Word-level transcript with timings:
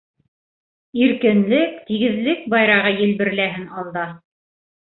Иркенлек 1.07 1.77
тигеҙлек 1.91 2.43
байрағы 2.55 2.95
елберләһен 3.05 3.73
алда. 3.83 4.09